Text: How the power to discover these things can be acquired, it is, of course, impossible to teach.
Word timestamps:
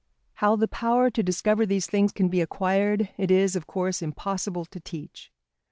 How 0.33 0.55
the 0.55 0.67
power 0.67 1.11
to 1.11 1.21
discover 1.21 1.63
these 1.63 1.85
things 1.85 2.11
can 2.11 2.27
be 2.27 2.41
acquired, 2.41 3.09
it 3.19 3.29
is, 3.29 3.55
of 3.55 3.67
course, 3.67 4.01
impossible 4.01 4.65
to 4.65 4.79
teach. 4.79 5.31